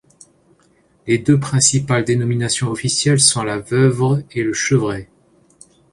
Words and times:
Les 1.05 1.19
deux 1.19 1.39
principales 1.39 2.03
dénominations 2.05 2.71
officielles 2.71 3.19
sont 3.19 3.43
la 3.43 3.59
Veuvre 3.59 4.23
et 4.31 4.41
le 4.41 4.51
Chevré. 4.51 5.07